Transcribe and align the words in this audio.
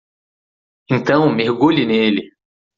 Então, 0.89 1.29
mergulhe 1.29 1.85
nele. 1.85 2.21